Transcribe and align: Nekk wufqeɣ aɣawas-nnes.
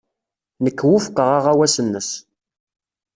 Nekk 0.63 0.79
wufqeɣ 0.89 1.29
aɣawas-nnes. 1.37 2.09